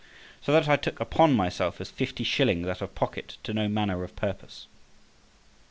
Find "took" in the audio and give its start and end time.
0.77-0.99